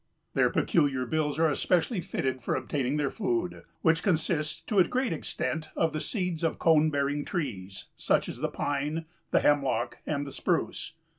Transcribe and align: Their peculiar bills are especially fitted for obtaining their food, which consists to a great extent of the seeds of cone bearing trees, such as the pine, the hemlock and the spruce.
Their 0.33 0.49
peculiar 0.49 1.05
bills 1.05 1.37
are 1.37 1.47
especially 1.51 2.01
fitted 2.01 2.41
for 2.41 2.55
obtaining 2.55 2.97
their 2.97 3.11
food, 3.11 3.61
which 3.83 4.01
consists 4.01 4.59
to 4.61 4.79
a 4.79 4.83
great 4.87 5.13
extent 5.13 5.69
of 5.75 5.93
the 5.93 6.01
seeds 6.01 6.43
of 6.43 6.57
cone 6.57 6.89
bearing 6.89 7.23
trees, 7.23 7.85
such 7.95 8.27
as 8.27 8.39
the 8.39 8.49
pine, 8.49 9.05
the 9.29 9.41
hemlock 9.41 9.99
and 10.07 10.25
the 10.25 10.31
spruce. 10.31 10.93